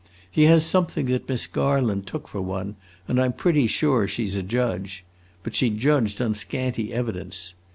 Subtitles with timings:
[0.31, 2.75] He has something that Miss Garland took for one,
[3.07, 5.05] and I 'm pretty sure she 's a judge.
[5.43, 7.53] But she judged on scanty evidence.